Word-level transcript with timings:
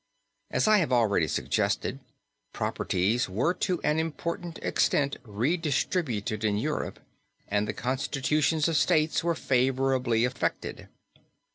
As 0.49 0.67
I 0.67 0.79
have 0.79 0.91
already 0.91 1.27
suggested, 1.27 1.99
properties 2.53 3.29
were 3.29 3.53
to 3.53 3.79
an 3.83 3.99
important 3.99 4.57
extent 4.63 5.17
redistributed 5.21 6.43
in 6.43 6.57
Europe, 6.57 6.99
and 7.47 7.67
the 7.67 7.73
constitutions 7.73 8.67
of 8.67 8.77
states 8.77 9.23
were 9.23 9.35
favorably 9.35 10.25
affected. 10.25 10.89